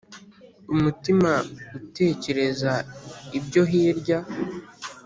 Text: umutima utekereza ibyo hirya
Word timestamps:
umutima 0.73 1.31
utekereza 1.79 2.73
ibyo 3.37 3.61
hirya 3.69 4.19